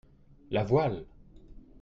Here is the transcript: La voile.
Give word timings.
La 0.49 0.63
voile. 0.63 1.05